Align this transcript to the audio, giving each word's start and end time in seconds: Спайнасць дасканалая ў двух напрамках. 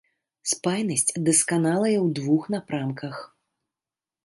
Спайнасць 0.53 1.05
дасканалая 1.27 1.93
ў 1.93 2.07
двух 2.21 2.43
напрамках. 2.57 3.15